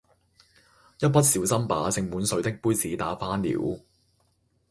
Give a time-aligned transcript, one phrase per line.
[0.99, 3.79] 一不小心把盛滿水的杯子打翻了